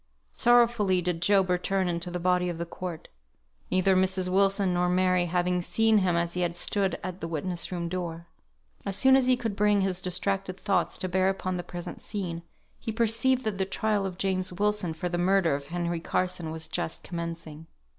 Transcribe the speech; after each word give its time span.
Sorrowfully 0.31 0.99
did 1.03 1.21
Job 1.21 1.47
return 1.47 1.87
into 1.87 2.09
the 2.09 2.19
body 2.19 2.49
of 2.49 2.57
the 2.57 2.65
court; 2.65 3.07
neither 3.69 3.95
Mrs. 3.95 4.29
Wilson 4.29 4.73
nor 4.73 4.89
Mary 4.89 5.27
having 5.27 5.61
seen 5.61 5.99
him 5.99 6.15
as 6.15 6.33
he 6.33 6.41
had 6.41 6.55
stood 6.55 6.97
at 7.03 7.21
the 7.21 7.27
witness 7.27 7.71
room 7.71 7.87
door. 7.87 8.23
As 8.83 8.95
soon 8.97 9.15
as 9.15 9.27
he 9.27 9.37
could 9.37 9.55
bring 9.55 9.81
his 9.81 10.01
distracted 10.01 10.59
thoughts 10.59 10.97
to 10.97 11.07
bear 11.07 11.29
upon 11.29 11.55
the 11.57 11.61
present 11.61 12.01
scene, 12.01 12.41
he 12.79 12.91
perceived 12.91 13.43
that 13.43 13.59
the 13.59 13.65
trial 13.65 14.03
of 14.07 14.17
James 14.17 14.51
Wilson 14.51 14.95
for 14.95 15.07
the 15.07 15.19
murder 15.19 15.53
of 15.53 15.67
Henry 15.67 15.99
Carson 15.99 16.49
was 16.49 16.67
just 16.67 17.03
commencing. 17.03 17.67